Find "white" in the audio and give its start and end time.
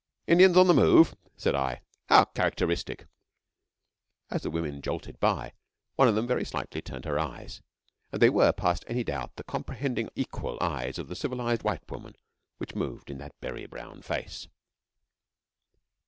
11.61-11.87